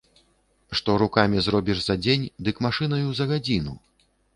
[0.79, 3.83] Што рукамі зробіш за дзень, дык машынаю за гадзіну.